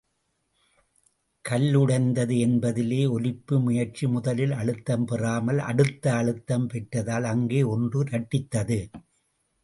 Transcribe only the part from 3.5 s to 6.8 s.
முயற்சி முதலில் அழுத்தம் பெறாமல் அடுத்து அழுத்தம்